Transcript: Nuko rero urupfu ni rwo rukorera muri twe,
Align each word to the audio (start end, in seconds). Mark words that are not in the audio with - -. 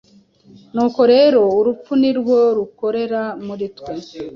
Nuko 0.73 1.01
rero 1.13 1.41
urupfu 1.59 1.91
ni 2.01 2.11
rwo 2.17 2.37
rukorera 2.57 3.21
muri 3.45 3.65
twe, 3.77 3.93